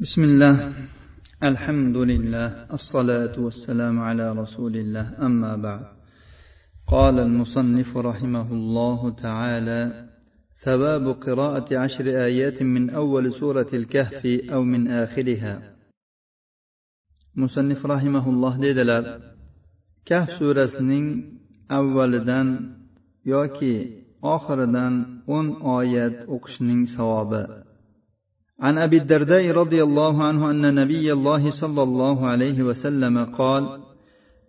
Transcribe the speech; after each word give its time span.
بسم 0.00 0.22
الله 0.22 0.72
الحمد 1.42 1.96
لله 1.96 2.66
الصلاة 2.72 3.40
والسلام 3.40 4.00
على 4.00 4.32
رسول 4.32 4.76
الله 4.76 5.26
أما 5.26 5.56
بعد 5.56 5.84
قال 6.86 7.18
المصنف 7.18 7.96
رحمه 7.96 8.52
الله 8.52 9.10
تعالى 9.10 10.08
ثواب 10.64 11.08
قراءة 11.08 11.78
عشر 11.78 12.06
آيات 12.24 12.62
من 12.62 12.90
أول 12.90 13.32
سورة 13.32 13.66
الكهف 13.72 14.26
أو 14.26 14.62
من 14.62 14.88
آخرها 14.88 15.74
مصنف 17.36 17.86
رحمه 17.86 18.28
الله 18.30 18.54
dedilar 18.60 19.04
كهف 20.06 20.28
سورة 20.38 20.70
أولدان 21.70 22.48
yoki 23.24 24.06
oxiridan 24.22 24.94
o'n 25.26 25.46
oyat 25.76 26.16
o'qishning 26.34 26.86
savobi 26.96 27.42
عن 28.60 28.78
أبي 28.78 28.96
الدرداء 28.96 29.50
رضي 29.50 29.82
الله 29.82 30.24
عنه 30.24 30.50
أن 30.50 30.74
نبي 30.74 31.12
الله 31.12 31.50
صلى 31.50 31.82
الله 31.82 32.26
عليه 32.26 32.62
وسلم 32.62 33.24
قال 33.24 33.78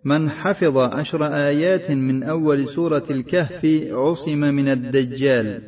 من 0.04 0.30
حفظ 0.30 0.76
عشر 0.76 1.26
آيات 1.26 1.90
من 1.90 2.22
أول 2.22 2.66
سورة 2.66 3.04
الكهف 3.10 3.66
عصم 3.92 4.40
من 4.40 4.68
الدجال 4.68 5.62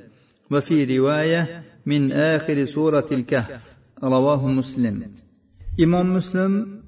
وفي 0.51 0.99
رواية 0.99 1.63
من 1.87 2.13
آخر 2.13 2.65
سورة 2.65 3.07
الكهف. 3.13 3.63
رواه 4.05 4.49
مسلم. 4.49 5.03
إمام 5.81 6.15
مسلم 6.15 6.83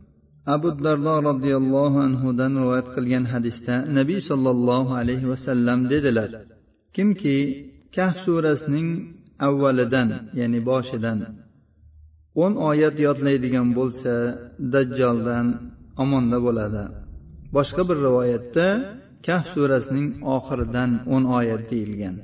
abu 0.46 0.68
dardo 0.84 1.14
roziyallohu 1.28 1.98
anhudan 2.06 2.52
rivoyat 2.62 2.88
qilgan 2.96 3.24
hadisda 3.32 3.74
nabiy 3.98 4.20
sollallohu 4.30 4.90
alayhi 5.00 5.26
vasallam 5.32 5.78
dedilar 5.92 6.30
kimki 6.96 7.36
kahf 7.96 8.16
surasining 8.26 8.88
avvalidan 9.48 10.08
ya'ni 10.38 10.60
boshidan 10.70 11.18
o'n 12.43 12.53
oyat 12.69 12.95
yodlaydigan 13.07 13.67
bo'lsa 13.77 14.13
dajjoldan 14.73 15.47
omonda 16.03 16.37
bo'ladi 16.45 16.83
boshqa 17.55 17.81
bir 17.89 17.97
rivoyatda 18.07 18.67
kahf 19.27 19.45
surasining 19.55 20.07
oxiridan 20.35 20.91
o'n 21.15 21.23
oyat 21.39 21.63
deyilgan 21.71 22.17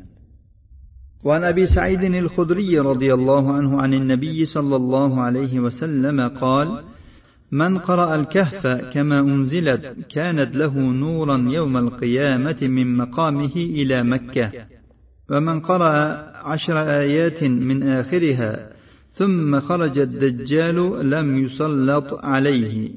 وعن 1.28 1.44
ابي 1.44 1.66
سعيد 1.78 2.04
الخدري 2.24 2.80
رضي 2.92 3.14
الله 3.14 3.44
عنه 3.58 3.72
عن 3.84 3.92
النبي 3.94 4.46
صلى 4.46 4.76
الله 4.82 5.12
عليه 5.22 5.54
وسلم 5.66 6.18
قال 6.28 6.68
من 7.52 7.78
قرأ 7.78 8.16
الكهف 8.16 8.68
كما 8.94 9.20
أنزلت 9.20 9.96
كانت 10.16 10.56
له 10.56 10.80
نورا 10.80 11.38
يوم 11.38 11.78
القيامة 11.78 12.58
من 12.62 12.98
مقامه 12.98 13.56
إلى 13.56 14.04
مكة 14.04 14.52
ومن 15.30 15.60
قرأ 15.60 15.94
عشر 16.52 16.78
آيات 17.04 17.44
من 17.44 17.84
آخرها 17.84 18.70
ثم 19.11 19.61
خرج 19.61 19.99
الدجال 19.99 21.11
لم 21.11 21.45
يسلط 21.45 22.15
عليه. 22.25 22.91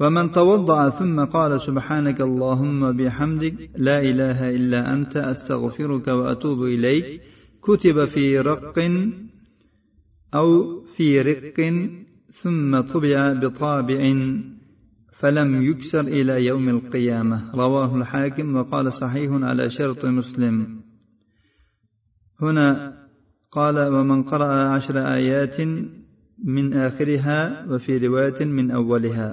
ومن 0.00 0.32
توضأ 0.32 0.90
ثم 0.90 1.24
قال 1.24 1.60
سبحانك 1.60 2.20
اللهم 2.20 2.96
بحمدك 2.96 3.70
لا 3.76 4.02
إله 4.02 4.50
إلا 4.50 4.94
أنت 4.94 5.16
أستغفرك 5.16 6.08
وأتوب 6.08 6.62
إليك. 6.62 7.20
كتب 7.62 8.04
في 8.04 8.38
رق 8.38 8.78
أو 10.34 10.80
في 10.96 11.20
رق 11.20 11.72
ثم 12.42 12.80
طبع 12.80 13.32
بطابع 13.32 14.14
فلم 15.18 15.62
يكسر 15.62 16.00
إلى 16.00 16.46
يوم 16.46 16.68
القيامة. 16.68 17.50
رواه 17.54 17.96
الحاكم 17.96 18.56
وقال 18.56 18.92
صحيح 18.92 19.30
على 19.32 19.70
شرط 19.70 20.04
مسلم. 20.04 20.80
هنا 22.42 23.03
قال 23.53 23.77
ومن 23.95 24.23
قرأ 24.23 24.51
عشر 24.73 24.95
آيات 25.17 25.57
من 26.55 26.73
آخرها 26.73 27.39
وفي 27.71 27.97
رواية 27.97 28.45
من 28.45 28.71
أولها 28.71 29.29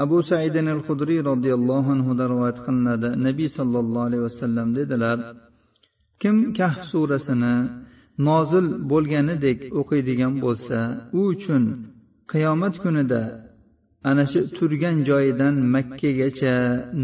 أبو 0.00 0.22
سعيد 0.22 0.56
الخدري 0.56 1.20
رضي 1.20 1.54
الله 1.54 1.84
عنه 1.90 2.06
رواية 2.26 2.58
قلنا 2.66 2.94
النبي 2.94 3.46
صلى 3.48 3.78
الله 3.78 4.02
عليه 4.02 4.18
وسلم 4.18 4.66
dedilar 4.76 5.18
kim 6.20 6.54
kahf 6.58 6.80
surasini 6.92 7.54
nozil 8.28 8.66
bo'lganidek 8.90 9.60
o'qiydigan 9.80 10.34
bo'lsa 10.44 10.78
u 11.18 11.20
uchun 11.32 11.64
qiyomat 12.32 12.74
kunida 12.82 13.22
ana 14.10 14.24
shu 14.32 14.40
turgan 14.56 14.96
joyidan 15.08 15.54
makkagacha 15.74 16.54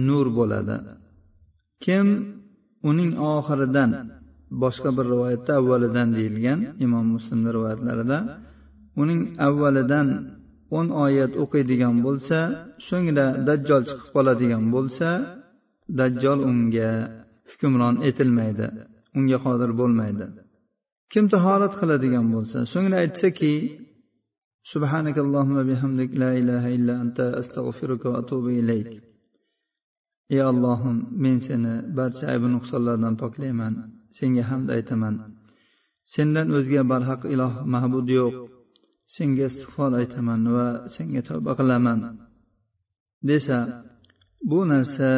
nur 0.07 0.27
bo'ladi 0.39 0.77
kim 1.85 2.07
uning 2.91 3.13
oxiridan 3.35 3.91
boshqa 4.63 4.89
bir 4.97 5.07
rivoyatda 5.13 5.53
avvalidan 5.61 6.09
deyilgan 6.19 6.59
imom 6.87 7.07
muslimni 7.15 7.51
rivoyatlarida 7.57 8.19
uning 9.03 9.21
avvalidan 9.49 10.09
o'n 10.79 10.89
oyat 11.05 11.33
o'qiydigan 11.43 11.95
bo'lsa 12.07 12.39
so'ngra 12.89 13.27
dajjol 13.49 13.83
chiqib 13.89 14.09
qoladigan 14.17 14.65
bo'lsa 14.75 15.09
dajjol 16.01 16.39
unga 16.51 16.91
hukmron 17.51 17.95
etilmaydi 18.09 18.67
unga 19.19 19.39
qodir 19.47 19.71
bo'lmaydi 19.81 20.27
kim 21.13 21.25
tahorat 21.35 21.73
qiladigan 21.81 22.27
bo'lsa 22.35 22.59
so'ngra 22.73 22.97
aytsaki 23.05 23.55
سبحانك 24.75 25.17
اللهم 25.25 25.59
بحمدك 25.71 26.11
لا 26.23 26.31
إله 26.41 26.65
إلا 26.77 26.95
أنت 27.05 27.19
أستغفرك 27.41 28.03
وأتوب 28.11 28.45
إليك 28.61 28.89
ey 30.35 30.43
allohim 30.43 30.97
men 31.25 31.37
seni 31.47 31.75
barcha 31.99 32.25
aybi 32.33 32.49
nuqsonlardan 32.57 33.15
poklayman 33.23 33.75
Senga 34.18 34.44
hamd 34.50 34.68
aytaman. 34.78 35.16
Sendan 36.14 36.48
o'zga 36.58 36.82
barhaq 36.92 37.22
iloh 37.34 37.54
mahbud 37.74 38.08
yo'q. 38.20 38.34
Senga 39.16 39.46
istig'for 39.52 39.92
aytaman 40.02 40.42
va 40.56 40.68
senga 40.96 41.22
tavba 41.28 41.52
qilaman. 41.60 42.00
Desa 43.30 43.58
bu 44.50 44.60
narsa 44.72 45.10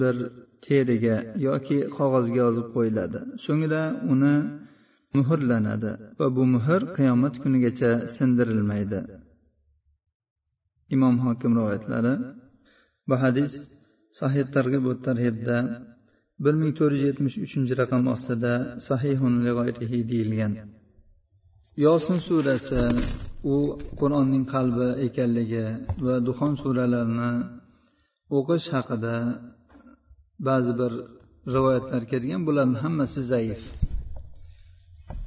bir 0.00 0.16
teriga 0.64 1.16
yoki 1.46 1.78
qog'ozga 1.96 2.38
yozib 2.44 2.66
qo'yiladi. 2.74 3.20
So'ngra 3.44 3.82
uni 4.12 4.34
muhrlanadi 5.16 5.92
va 6.18 6.26
bu 6.36 6.42
muhr 6.54 6.80
qiyomat 6.96 7.34
kunigacha 7.42 7.90
sindirilmaydi. 8.14 9.00
Imom 10.94 11.16
hokim 11.24 11.52
rivoyatlari 11.58 12.14
bu 13.08 13.14
hadis 13.22 13.52
sahih 14.20 14.44
targ'ib 14.54 14.82
va 14.88 14.94
tarhibda 15.06 15.56
bir 16.44 16.54
ming 16.60 16.72
to'rt 16.78 16.94
yuz 16.96 17.04
yetmish 17.08 17.36
uchinchi 17.46 17.72
raqam 17.80 18.02
ostida 18.14 18.52
sahihun 18.88 19.34
deyilgan. 20.12 20.52
Yosin 21.86 22.18
surasi 22.28 22.82
u 23.52 23.56
qur'onning 24.00 24.44
qalbi 24.54 24.88
ekanligi 25.06 25.66
va 26.04 26.14
duxon 26.26 26.52
suralarini 26.62 27.32
o'qish 28.38 28.66
haqida 28.74 29.16
ba'zi 30.48 30.72
bir 30.80 30.92
rivoyatlar 31.54 32.02
kelgan 32.12 32.42
bularni 32.48 32.78
hammasi 32.84 33.20
zaif. 33.32 33.60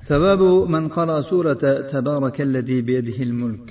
Sababu 0.10 0.50
man 0.74 0.86
qara 0.96 1.18
surata 1.30 1.72
tabarakallazi 1.94 2.78
biyadihil 2.88 3.34
mulk. 3.42 3.68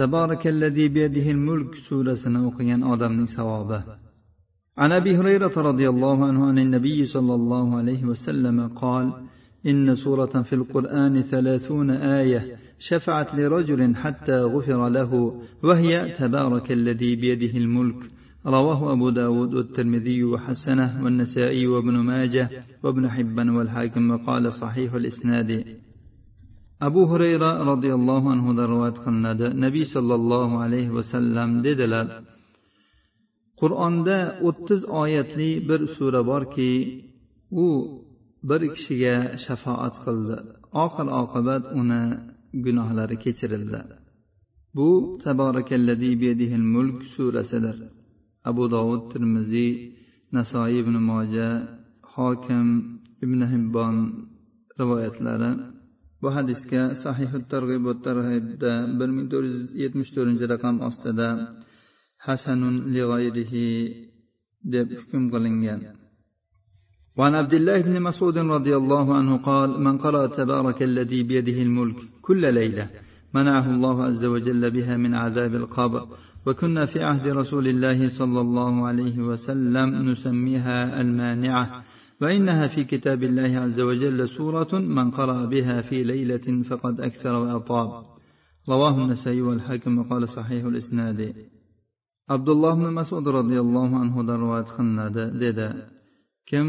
Tabarakallazi 0.00 0.84
biyadihil 0.96 1.40
mulk 1.48 1.70
surasini 1.88 2.40
o'qigan 2.48 2.80
odamning 2.92 3.28
savobi. 3.36 3.78
عن 4.78 4.92
أبي 4.92 5.16
هريرة 5.16 5.52
رضي 5.56 5.88
الله 5.88 6.26
عنه 6.26 6.46
عن 6.46 6.58
النبي 6.58 7.06
صلى 7.06 7.34
الله 7.34 7.76
عليه 7.76 8.04
وسلم 8.04 8.68
قال 8.68 9.12
إن 9.66 9.94
سورة 9.94 10.42
في 10.42 10.54
القرآن 10.54 11.22
ثلاثون 11.22 11.90
آية 11.90 12.56
شفعت 12.78 13.34
لرجل 13.34 13.96
حتى 13.96 14.40
غفر 14.42 14.88
له 14.88 15.40
وهي 15.62 16.14
تبارك 16.18 16.72
الذي 16.72 17.16
بيده 17.16 17.58
الملك. 17.58 17.96
رواه 18.46 18.92
أبو 18.92 19.10
داود 19.10 19.54
والترمذي 19.54 20.24
وحسنه 20.24 21.04
والنسائي 21.04 21.66
وابن 21.66 21.92
ماجه 21.92 22.50
وابن 22.82 23.10
حبان 23.10 23.48
والحاكم 23.50 24.10
وقال 24.10 24.52
صحيح 24.52 24.94
الإسناد. 24.94 25.64
أبو 26.82 27.04
هريرة 27.04 27.62
رضي 27.72 27.94
الله 27.94 28.30
عنه 28.30 28.66
رواية 28.66 28.92
قلناد 28.92 29.42
نبي 29.42 29.84
صلى 29.84 30.14
الله 30.14 30.58
عليه 30.58 30.90
وسلم 30.90 31.62
dedilar 31.62 32.35
qur'onda 33.60 34.18
o'ttiz 34.48 34.80
oyatli 35.02 35.50
bir 35.68 35.80
sura 35.96 36.20
borki 36.30 36.72
u 37.64 37.66
bir 38.48 38.60
kishiga 38.74 39.16
shafoat 39.44 39.94
qildi. 40.04 40.36
Oxir 40.84 41.08
oqibat 41.22 41.64
uni 41.80 42.02
gunohlari 42.64 43.16
kechirildi. 43.24 43.80
Bu 44.76 44.88
taborakalladhi 45.24 46.10
biyadihil 46.22 46.66
mulk 46.74 46.98
surasidir. 47.14 47.76
Abu 48.50 48.64
dovud 48.74 49.02
termiziy 49.12 49.72
nasoiy 50.36 50.76
ibn 50.82 50.96
moja 51.10 51.48
hokim 52.12 52.66
ibn 53.24 53.40
hibbon 53.52 53.96
rivoyatlari. 54.80 55.52
Bu 56.22 56.28
hadisga 56.36 56.82
sahihu 57.04 57.38
targ'ib 57.52 57.84
targ'ibda 58.06 58.72
bir 58.98 59.08
ming 59.16 59.26
to'rt 59.32 59.46
yuz 59.52 59.64
yetmish 59.82 60.10
to'rtinchi 60.14 60.46
raqam 60.54 60.76
ostida 60.88 61.28
hasanun 62.26 62.74
lig'ayrihi 62.94 63.66
deb 64.72 64.88
hukm 64.98 65.22
qilingan 65.34 65.80
وعن 67.18 67.34
عبد 67.34 67.54
الله 67.54 67.80
بن 67.80 68.02
مسعود 68.02 68.38
رضي 68.38 68.76
الله 68.76 69.14
عنه 69.14 69.36
قال 69.36 69.70
من 69.80 69.98
قرأ 69.98 70.26
تبارك 70.26 70.82
الذي 70.82 71.22
بيده 71.22 71.62
الملك 71.62 71.96
كل 72.22 72.54
ليلة 72.54 72.90
منعه 73.34 73.66
الله 73.74 74.04
عز 74.04 74.24
وجل 74.24 74.70
بها 74.70 74.96
من 74.96 75.14
عذاب 75.14 75.54
القبر 75.54 76.08
وكنا 76.46 76.86
في 76.86 77.02
عهد 77.02 77.28
رسول 77.28 77.68
الله 77.68 78.08
صلى 78.08 78.40
الله 78.40 78.86
عليه 78.86 79.18
وسلم 79.18 80.10
نسميها 80.10 81.00
المانعة 81.00 81.82
وإنها 82.20 82.66
في 82.66 82.84
كتاب 82.84 83.22
الله 83.22 83.58
عز 83.58 83.80
وجل 83.80 84.28
سورة 84.28 84.78
من 84.78 85.10
قرأ 85.10 85.44
بها 85.44 85.82
في 85.82 86.04
ليلة 86.04 86.62
فقد 86.62 87.00
أكثر 87.00 87.32
وأطاب. 87.32 88.04
رواه 88.68 89.04
النسائي 89.04 89.42
والحاكم 89.42 89.98
وقال 89.98 90.28
صحيح 90.28 90.64
الإسناد. 90.64 91.34
abdulloh 92.34 92.74
ibn 92.78 92.88
masud 93.00 93.24
roziyallohu 93.38 93.94
anhudan 94.02 94.38
rivoyat 94.44 94.68
qilinadi 94.76 95.24
dedi. 95.42 95.68
Kim 96.48 96.66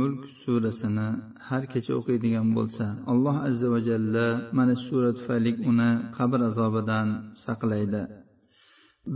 mulk 0.00 0.20
surasini 0.42 1.08
har 1.48 1.62
kecha 1.72 1.92
o'qiydigan 2.00 2.48
bo'lsa 2.56 2.84
alloh 3.12 3.36
azza 3.48 3.68
va 3.74 3.80
jalla 3.88 4.26
mana 4.56 4.74
shu 4.80 4.84
sura 4.88 5.10
tufayli 5.18 5.52
uni 5.70 5.90
qabr 6.16 6.40
azobidan 6.50 7.08
saqlaydi. 7.44 8.02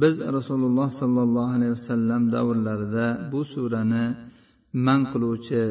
Biz 0.01 0.15
rasululloh 0.37 0.89
sollallohu 1.01 1.51
alayhi 1.57 1.75
vasallam 1.79 2.23
davrlarida 2.35 3.07
bu 3.33 3.41
surani 3.53 4.05
man 4.87 5.01
qiluvchi 5.13 5.63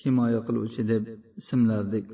himoya 0.00 0.40
qiluvchi 0.46 0.82
deb 0.92 1.02
ismlardik. 1.40 2.06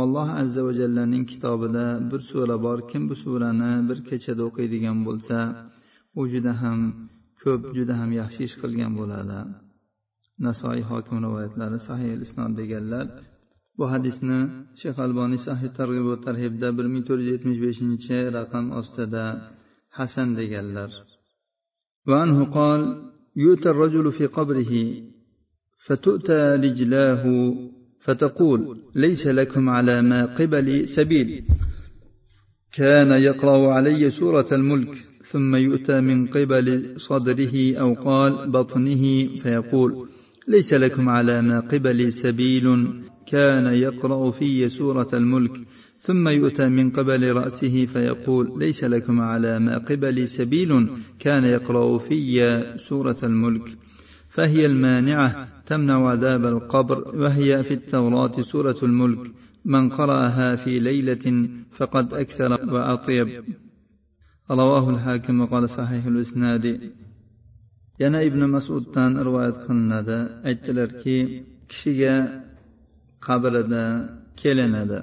alloh 0.00 0.28
azza 0.42 0.60
va 0.66 0.72
jallaning 0.80 1.24
kitobida 1.32 1.86
bir 2.10 2.20
sura 2.30 2.56
bor 2.66 2.78
kim 2.90 3.02
bu 3.10 3.14
surani 3.22 3.72
bir 3.88 3.98
kechada 4.08 4.42
o'qiydigan 4.48 4.98
bo'lsa 5.06 5.38
u 6.20 6.22
juda 6.32 6.52
ham 6.62 6.78
ko'p 7.42 7.62
juda 7.76 7.94
ham 8.00 8.10
yaxshi 8.20 8.40
ish 8.48 8.56
qilgan 8.62 8.92
bo'ladi 9.00 9.38
nasoiy 10.46 10.82
hokim 10.90 11.16
rivoyatlari 11.26 11.78
sahih 11.88 12.10
isnod 12.26 12.52
deganlar 12.60 13.06
bu 13.78 13.84
hadisni 13.92 14.38
shayx 14.80 14.96
alboniy 15.06 15.40
sahih 15.48 15.70
targ'ib 15.78 16.06
va 16.10 16.16
tarhibda 16.26 16.68
bir 16.78 16.86
ming 16.92 17.04
to'rt 17.08 17.20
yuz 17.22 17.30
yetmish 17.34 17.60
beshinchi 17.66 18.16
raqam 18.38 18.64
ostida 18.80 19.24
hasan 19.98 20.28
deganlar 20.40 20.92
وعنه 22.08 22.38
قال 22.56 22.80
يؤتى 23.44 23.68
الرجل 23.70 24.06
في 24.12 24.24
قبره 24.36 24.72
فتؤتى 25.86 26.40
رجلاه 26.64 27.24
فتقول 28.05 28.77
ليس 28.95 29.27
لكم 29.27 29.69
على 29.69 30.01
ما 30.01 30.25
قبل 30.25 30.87
سبيل. 30.87 31.43
كان 32.73 33.11
يقرأ 33.11 33.73
علي 33.73 34.11
سورة 34.11 34.47
الملك 34.51 34.93
ثم 35.31 35.55
يؤتى 35.55 36.01
من 36.01 36.27
قبل 36.27 36.93
صدره 36.97 37.77
أو 37.77 37.93
قال 37.93 38.51
بطنه 38.51 39.27
فيقول 39.43 40.09
ليس 40.47 40.73
لكم 40.73 41.09
على 41.09 41.41
ما 41.41 41.59
قبل 41.59 42.13
سبيل. 42.13 42.87
كان 43.27 43.65
يقرأ 43.65 44.31
في 44.31 44.69
سورة 44.69 45.09
الملك 45.13 45.61
ثم 45.99 46.27
يؤتى 46.27 46.67
من 46.67 46.91
قبل 46.91 47.31
رأسه 47.31 47.85
فيقول 47.85 48.59
ليس 48.59 48.83
لكم 48.83 49.21
على 49.21 49.59
ما 49.59 49.77
قبل 49.77 50.27
سبيل. 50.27 50.87
كان 51.19 51.43
يقرأ 51.43 51.97
في 51.97 52.63
سورة 52.89 53.17
الملك 53.23 53.77
فهي 54.33 54.65
المانعة 54.65 55.54
تمنع 55.66 56.10
عذاب 56.10 56.44
القبر 56.44 56.98
وهي 57.16 57.62
في 57.62 57.74
التوراة 57.74 58.42
سورة 58.42 58.80
الملك 58.82 59.30
من 59.64 59.88
قرأها 59.88 60.56
في 60.56 60.78
ليلة 60.78 61.48
فقد 61.76 62.14
أكثر 62.14 62.50
وأطيب 62.74 63.28
رواه 64.50 64.90
الحاكم 64.90 65.40
وقال 65.40 65.70
صحيح 65.70 66.06
الإسناد 66.06 66.66
yana 68.00 68.22
ibn 68.28 68.42
masuddan 68.54 69.12
rivoyat 69.26 69.56
qilinadi 69.66 70.18
aytdilarki 70.48 71.16
kishiga 71.70 72.14
qabrida 73.26 73.84
kelinadi 74.40 74.98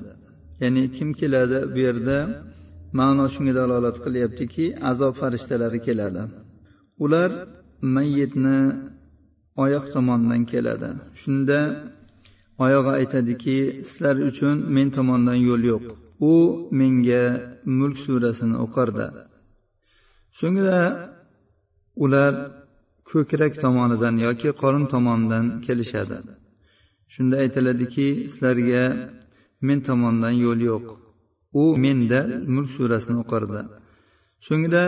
ya'ni 0.62 0.84
kim 0.96 1.10
keladi 1.20 1.60
bu 1.74 1.80
yerda 1.88 2.18
ma'no 3.00 3.26
shunga 3.34 3.54
dalolat 3.60 3.98
qilyaptiki 4.06 4.66
azob 4.92 5.14
farishtalari 5.22 5.80
keladi 5.88 6.24
ular 7.06 7.32
mayyitni 7.96 8.58
oyoq 9.57 9.85
tomonidan 9.95 10.43
keladi. 10.53 10.91
Shunda 11.21 11.59
oyog'i 12.65 12.93
aytadiki 13.01 13.57
sizlar 13.89 14.17
uchun 14.31 14.57
men 14.77 14.89
tomondan 14.97 15.39
yo'l 15.49 15.63
yo'q. 15.73 15.85
U 16.31 16.33
menga 16.81 17.25
mulk 17.79 17.97
surasini 18.05 18.57
o'qirdi. 18.65 19.07
So'ngra 20.39 20.81
ular 22.05 22.33
ko'krak 23.11 23.53
tomonidan 23.65 24.15
yoki 24.27 24.51
qorin 24.63 24.85
tomonidan 24.95 25.47
kelishadi. 25.67 26.19
Shunda 27.13 27.35
aytiladiki 27.45 28.07
sizlarga 28.33 28.85
men 29.67 29.79
tomondan 29.89 30.35
yo'l 30.45 30.61
yo'q. 30.71 30.87
U 31.61 31.65
menda 31.85 32.21
mulk 32.55 32.71
surasini 32.77 33.19
o'qirdi. 33.23 33.61
So'ngra 34.47 34.85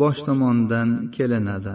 bosh 0.00 0.18
tomonidan 0.28 0.88
kelinadi. 1.16 1.74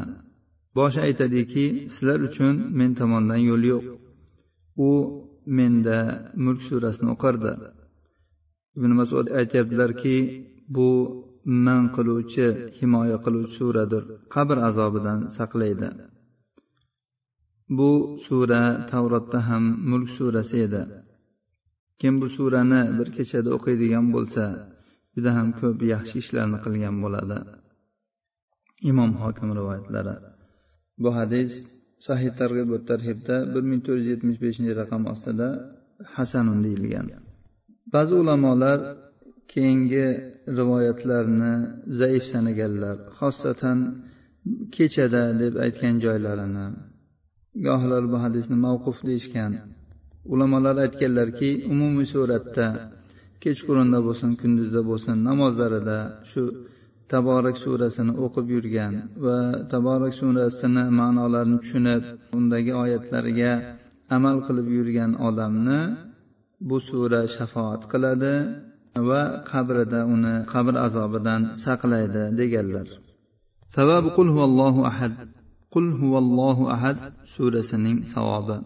Boshi 0.78 1.00
aytadiki 1.08 1.66
sizlar 1.94 2.20
uchun 2.28 2.56
men 2.80 2.92
tomondan 3.00 3.42
yo'l 3.50 3.64
yo'q. 3.72 3.86
U 4.90 4.92
menda 5.58 6.00
mulk 6.44 6.62
surasini 6.68 7.10
o'qirdi. 7.16 7.54
Ibn 8.78 8.92
masud 9.00 9.26
aytyaptilarki 9.40 10.16
bu 10.76 10.90
man 11.66 11.84
qiluvchi 11.96 12.48
himoya 12.78 13.18
qiluvchi 13.26 13.56
suradir. 13.60 14.04
Qabr 14.34 14.58
azobidan 14.70 15.20
saqlaydi. 15.38 15.90
Bu 17.78 17.92
sura 18.26 18.64
tavrotda 18.92 19.40
ham 19.50 19.64
mulk 19.90 20.10
surasi 20.18 20.58
edi. 20.68 20.84
Kim 22.00 22.14
bu 22.22 22.28
surani 22.36 22.82
bir 22.98 23.08
kechada 23.18 23.50
o'qiydigan 23.58 24.06
bo'lsa 24.16 24.44
juda 25.14 25.32
ham 25.38 25.48
ko'p 25.60 25.80
yaxshi 25.94 26.16
ishlarni 26.24 26.58
qilgan 26.66 26.96
bo'ladi. 27.04 27.38
Imom 28.90 29.12
hokim 29.22 29.50
rivoyatlari. 29.58 30.16
Bu 31.03 31.09
hadis 31.18 31.51
sahih 32.07 32.31
targ'ib 32.39 32.69
tarhibda 32.89 33.36
bir 33.53 33.63
ming 33.69 33.81
to'rt 33.86 34.00
yuz 34.00 34.07
yetmish 34.13 34.39
beshinchi 34.45 34.74
raqam 34.81 35.03
ostida 35.13 35.48
hasanun 36.15 36.59
deyilgan. 36.65 37.07
Ba'zi 37.94 38.13
ulamolar 38.21 38.80
keyingi 39.53 40.07
rivoyatlarni 40.59 41.53
zaif 42.00 42.24
sanaganlar 42.33 42.95
xosatan 43.19 43.80
kechada 44.75 45.24
deb 45.42 45.53
aytgan 45.65 45.95
joylarini 46.06 46.68
gohilar 47.68 48.03
bu 48.12 48.18
hadisni 48.25 48.57
mavquf 48.65 48.98
deyishgan. 49.09 49.51
Ulamolar 50.33 50.75
aytganlarki 50.86 51.50
umumiy 51.74 52.07
suratda 52.13 52.68
kechqurunda 53.44 54.00
bo'lsin 54.07 54.31
kunduzda 54.42 54.81
bo'lsin 54.89 55.15
namozlarida 55.30 55.98
shu 56.31 56.42
taborak 57.12 57.57
surasini 57.64 58.12
o'qib 58.25 58.47
yurgan 58.55 58.93
va 59.25 59.38
taborak 59.73 60.12
surasini 60.21 60.85
ma'nolarini 60.99 61.59
tushunib 61.62 62.02
undagi 62.37 62.73
oyatlariga 62.83 63.52
amal 64.16 64.37
qilib 64.47 64.66
yurgan 64.76 65.11
odamni 65.28 65.81
bu 66.69 66.76
sura 66.88 67.21
shafoat 67.37 67.83
qiladi 67.93 68.35
va 69.09 69.23
qabrida 69.50 70.00
uni 70.14 70.35
qabr 70.52 70.75
azobidan 70.87 71.43
saqlaydi 71.64 72.25
deganlar 72.38 72.88
savobi 73.76 74.09
qul 74.16 74.28
huvallohu 74.35 74.81
ahad 74.90 75.12
qul 75.75 75.87
huvallohu 76.00 76.64
ahad 76.76 76.97
surasining 77.35 77.99
savobi 78.14 78.59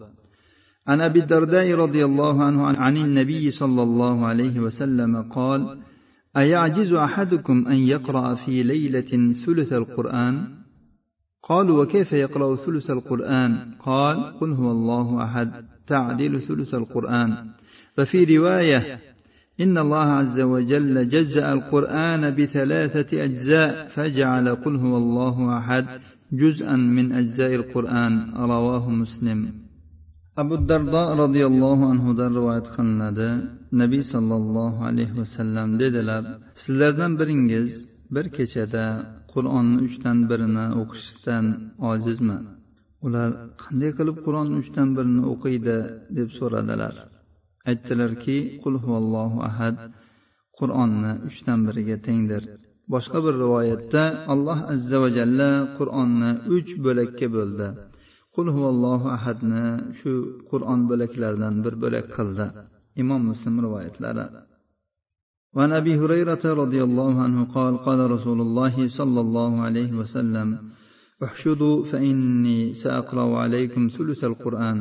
عن 0.89 1.01
ابي 1.09 1.19
الدرداء 1.23 1.67
رضي 1.83 2.05
الله 2.09 2.35
عنه 2.47 2.61
عن 2.85 2.95
النبي 2.97 3.51
صلى 3.61 3.81
الله 3.87 4.25
عليه 4.25 4.55
وسلم 4.65 5.11
قال 5.37 5.61
أيعجز 6.36 6.92
أحدكم 6.92 7.68
أن 7.68 7.76
يقرأ 7.76 8.34
في 8.34 8.62
ليلة 8.62 9.32
ثلث 9.46 9.72
القرآن؟ 9.72 10.48
قالوا 11.42 11.82
وكيف 11.82 12.12
يقرأ 12.12 12.56
ثلث 12.56 12.90
القرآن؟ 12.90 13.70
قال 13.78 14.38
قل 14.40 14.52
هو 14.52 14.70
الله 14.70 15.24
أحد 15.24 15.50
تعدل 15.86 16.40
ثلث 16.40 16.74
القرآن. 16.74 17.50
وفي 17.98 18.36
رواية 18.36 18.98
إن 19.60 19.78
الله 19.78 20.06
عز 20.06 20.40
وجل 20.40 21.08
جزأ 21.08 21.52
القرآن 21.52 22.34
بثلاثة 22.34 23.24
أجزاء 23.24 23.88
فجعل 23.88 24.54
قل 24.54 24.76
هو 24.76 24.96
الله 24.96 25.58
أحد 25.58 25.86
جزءا 26.32 26.76
من 26.76 27.12
أجزاء 27.12 27.54
القرآن 27.54 28.34
رواه 28.34 28.90
مسلم. 28.90 29.65
abu 30.42 30.54
dardo 30.68 31.02
roziyallohu 31.22 31.84
anhudan 31.92 32.30
rivoyat 32.38 32.66
qilinadi. 32.76 33.28
Nabiy 33.80 34.02
sollallohu 34.12 34.80
alayhi 34.90 35.14
vasallam 35.20 35.68
dedilar 35.82 36.22
sizlardan 36.62 37.12
biringiz 37.20 37.70
bir 38.14 38.26
kechada 38.36 38.84
qur'onni 39.32 39.78
uchdan 39.86 40.18
birini 40.30 40.66
o'qishdan 40.80 41.44
ojizmi? 41.90 42.38
Ular 43.06 43.28
qanday 43.62 43.90
qilib 43.98 44.16
qur'onni 44.26 44.56
uchdan 44.62 44.88
birini 44.96 45.22
o'qiydi? 45.32 45.78
deb 46.16 46.28
so'radilar. 46.38 46.94
Aytdilarki 47.70 48.38
qul 48.62 48.74
huvallohu 48.84 49.38
ahad 49.50 49.76
qur'onni 50.58 51.12
uchdan 51.28 51.58
biriga 51.68 51.96
tengdir. 52.06 52.42
Boshqa 52.92 53.18
bir 53.26 53.34
rivoyatda 53.44 54.02
alloh 54.32 54.58
azza 54.74 54.96
va 55.02 55.08
jalla 55.18 55.50
qur'onni 55.78 56.30
uch 56.56 56.70
bo'lakka 56.84 57.26
bo'ldi. 57.36 57.68
Qul 58.36 58.48
huvallohu 58.56 59.06
ahadni 59.16 59.66
shu 59.98 60.12
qur'on 60.50 60.80
bo'laklaridan 60.90 61.54
bir 61.64 61.74
bo'lak 61.82 62.06
qildi 62.16 62.46
imom 63.02 63.22
muslim 63.30 63.54
rivoyatlari 63.64 64.26
وعن 65.56 65.72
ابي 65.80 65.92
هريره 66.02 66.44
رضي 66.62 66.80
الله 66.88 67.14
عنه 67.26 67.44
قال 67.56 67.74
قال 67.86 68.00
رسول 68.10 68.40
الله 68.46 68.88
صلى 68.98 69.20
الله 69.26 69.52
عليه 69.66 69.92
وسلم 70.00 70.48
احشدوا 71.26 71.84
فاني 71.90 72.74
ساقرا 72.74 73.38
عليكم 73.42 73.88
ثلث 73.96 74.24
القران 74.24 74.78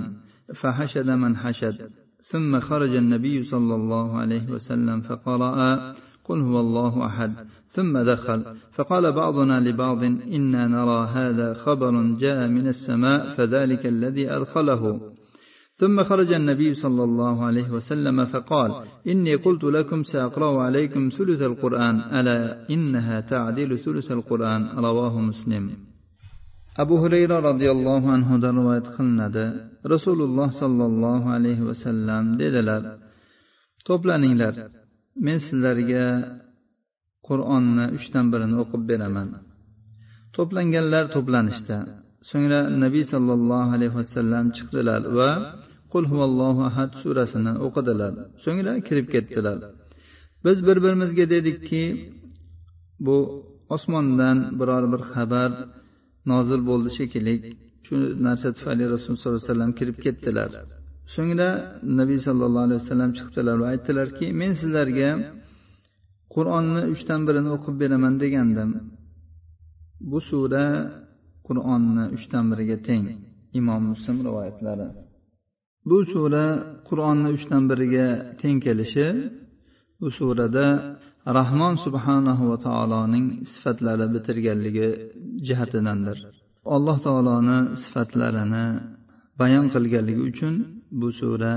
فحشد 0.56 1.10
من 1.10 1.38
حشد. 1.38 1.78
ثم 2.32 2.60
خرج 2.60 2.94
النبي 2.96 3.44
صلى 3.44 3.76
الله 3.76 4.18
عليه 4.18 4.46
وسلم 4.56 5.02
فقرأ 5.02 5.94
قل 6.24 6.40
هو 6.42 6.60
الله 6.60 7.06
أحد. 7.06 7.32
ثم 7.69 7.99
دخل 7.99 8.45
فقال 8.77 9.13
بعضنا 9.13 9.61
لبعض 9.61 10.03
إنا 10.05 10.67
نرى 10.67 11.01
هذا 11.07 11.55
خبر 11.55 12.17
جاء 12.21 12.49
من 12.49 12.69
السماء 12.69 13.35
فذلك 13.37 13.87
الذي 13.87 14.31
أدخله 14.31 15.01
ثم 15.75 16.05
خرج 16.05 16.33
النبي 16.33 16.75
صلى 16.75 17.05
الله 17.05 17.45
عليه 17.45 17.71
وسلم 17.71 18.25
فقال 18.25 18.71
إني 19.09 19.35
قلت 19.35 19.65
لكم 19.65 20.03
سأقرأ 20.03 20.63
عليكم 20.63 21.09
ثلث 21.09 21.43
القرآن 21.43 21.97
ألا 22.21 22.71
إنها 22.71 23.21
تعدل 23.21 23.79
ثلث 23.79 24.13
القرآن 24.13 24.63
رواه 24.79 25.21
مسلم 25.21 25.71
abu 26.83 26.95
hurayra 27.03 27.37
roziyallohu 27.49 28.07
anhudan 28.17 28.55
rivoyat 28.61 28.87
qilinadi 28.97 29.45
rasululloh 29.95 30.49
sollallohu 30.63 31.27
alayhi 31.37 31.67
vasallam 31.71 32.25
dedilar 32.41 32.83
to'planinglar 33.89 34.55
men 35.27 35.37
sizlarga 35.47 36.05
qur'onni 37.28 37.86
uchdan 37.98 38.26
birini 38.34 38.56
o'qib 38.64 38.82
beraman. 38.92 39.30
To'planganlar 40.36 41.04
to'planishdi 41.16 41.78
so'ngra 42.30 42.60
nabiy 42.84 43.06
sollallohu 43.14 43.70
alayhi 43.78 43.96
vasallam 44.02 44.46
chiqdilar 44.58 45.02
va 45.18 45.32
qul 45.94 46.04
huvallohu 46.12 46.62
ahad 46.70 46.92
surasini 47.02 47.54
o'qidilar. 47.66 48.14
So'ngra 48.44 48.74
kirib 48.88 49.08
ketdilar. 49.14 49.58
Biz 50.46 50.58
bir 50.68 50.78
birimizga 50.86 51.26
dedikki 51.36 51.84
bu 53.06 53.18
osmondan 53.76 54.38
biror 54.60 54.84
bir 54.94 55.02
xabar 55.14 55.52
nozil 56.32 56.62
bo'ldi 56.70 56.90
shekilli. 57.00 57.36
Shu 57.86 57.96
narsa 58.28 58.48
tufayli 58.58 58.84
rasululloh 58.94 59.22
sollallohu 59.22 59.42
alayhi 59.42 59.52
vasallam 59.52 59.72
kirib 59.80 59.98
ketdilar. 60.06 60.50
So'ngra 61.16 61.50
nabiy 62.00 62.20
sollallohu 62.28 62.66
alayhi 62.68 62.82
vasallam 62.84 63.12
chiqdilar 63.18 63.56
va 63.62 63.68
aytdilarki 63.74 64.26
men 64.42 64.52
sizlarga 64.62 65.10
qur'onni 66.34 66.82
uchdan 66.94 67.22
birini 67.28 67.50
o'qib 67.56 67.76
beraman 67.82 68.14
degandim. 68.24 68.70
Bu 70.10 70.20
sura 70.30 70.66
qur'onni 71.48 72.06
uchdan 72.16 72.46
biriga 72.52 72.78
teng. 72.88 73.06
Imom 73.60 73.82
muslim 73.92 74.18
rivoyatlari. 74.28 74.88
Bu 75.90 75.98
sura 76.12 76.46
qur'onni 76.90 77.30
uchdan 77.38 77.64
biriga 77.72 78.08
teng 78.42 78.58
kelishi 78.66 79.08
bu 80.02 80.08
surada 80.18 80.68
rahmon 81.38 81.76
subhanahu 81.86 82.44
va 82.52 82.58
taoloning 82.68 83.26
sifatlari 83.54 84.06
bitirganligi 84.16 84.88
jihatidandir 85.48 86.18
alloh 86.76 86.98
taoloni 87.08 87.60
sifatlarini 87.84 88.66
bayon 89.42 89.66
qilganligi 89.74 90.22
uchun 90.32 90.54
bu 91.00 91.08
sura 91.20 91.54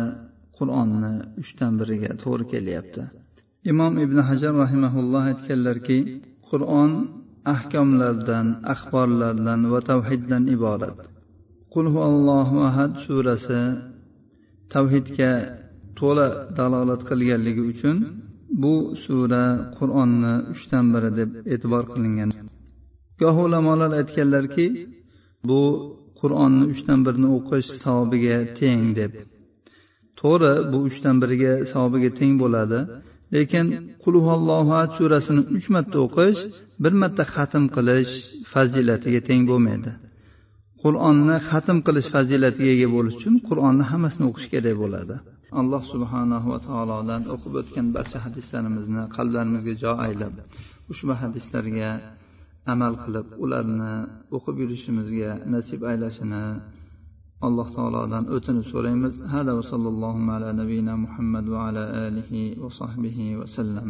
qur'onni 0.56 1.14
uchdan 1.42 1.72
biriga 1.80 2.10
to'g'ri 2.22 2.44
kelyapti. 2.52 3.02
Imom 3.70 3.92
ibn 4.04 4.18
hajar 4.28 4.54
rahimaulloh 4.64 5.24
aytganlarki 5.32 5.98
qur'on 6.48 6.90
ahkomlardan 7.54 8.46
axborlardan 8.72 9.60
va 9.72 9.80
tavhiddan 9.90 10.42
iborat. 10.54 10.96
Qul 11.72 11.86
allohu 12.10 12.56
ahad 12.68 12.92
surasi 13.04 13.60
tavhidga 14.74 15.32
to'la 15.98 16.28
dalolat 16.58 17.02
qilganligi 17.10 17.62
uchun 17.72 17.96
bu 18.62 18.74
sura 19.04 19.44
qur'onni 19.78 20.34
uchdan 20.52 20.84
biri 20.94 21.10
deb 21.18 21.30
e'tibor 21.54 21.84
qilingan. 21.92 22.30
Goh 23.20 23.36
ulamolar 23.46 23.90
aytganlarki 24.00 24.66
bu 25.48 25.62
qur'onni 26.20 26.64
uchdan 26.72 27.00
birini 27.06 27.28
o'qish 27.38 27.68
savobiga 27.82 28.38
teng 28.58 28.84
deb. 29.00 29.12
To'g'ri 30.20 30.52
bu 30.72 30.78
uchdan 30.88 31.16
biriga 31.22 31.52
savobiga 31.72 32.10
teng 32.18 32.34
bo'ladi. 32.42 32.80
Lekin 33.34 33.66
qulhuallohu 34.04 34.78
surasini 34.96 35.42
uch 35.56 35.66
marta 35.74 35.96
o'qish 36.06 36.40
bir 36.82 36.92
marta 37.02 37.22
xatm 37.34 37.64
qilish 37.76 38.12
fazilatiga 38.52 39.20
teng 39.28 39.42
bo'lmaydi. 39.50 39.90
Qur'onni 40.82 41.36
xatm 41.50 41.78
qilish 41.86 42.08
fazilatiga 42.14 42.70
ega 42.76 42.88
bo'lish 42.96 43.16
uchun 43.20 43.34
qur'onni 43.48 43.84
hammasini 43.90 44.24
o'qish 44.30 44.48
kerak 44.52 44.76
bo'ladi. 44.82 45.14
Alloh 45.60 45.82
subhanahu 45.92 46.46
va 46.52 46.58
taolodan 46.68 47.22
o'qib 47.34 47.52
o'tgan 47.60 47.86
barcha 47.96 48.18
hadislarimizni 48.26 49.02
qalblarimizga 49.16 49.74
jo 49.82 49.92
aylab 50.06 50.34
ushbu 50.92 51.12
hadislarga 51.22 51.90
amal 52.72 52.94
qilib 53.02 53.26
ularni 53.44 53.94
o'qib 54.36 54.56
yurishimizga 54.62 55.30
nasib 55.54 55.80
aylashini 55.90 56.42
alloh 57.46 57.68
taolodan 57.74 58.24
o'tinib 58.36 58.64
so'raymiz 58.72 59.14
hada 59.32 59.52
va 59.58 59.62
sallallohu 59.72 60.30
ala 60.36 60.48
nabiyina 60.60 60.94
muhammad 61.04 61.44
va 61.54 61.60
ala 61.68 61.84
alihi 62.06 62.40
va 62.62 62.70
sahbihi 62.80 63.36
vasallam 63.40 63.88